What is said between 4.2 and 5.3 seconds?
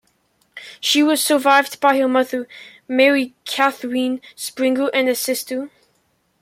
Springer, and a